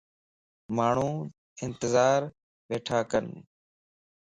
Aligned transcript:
ماڻھون 0.75 1.17
انتظار 1.65 2.19
بيٺاڪن 2.67 3.25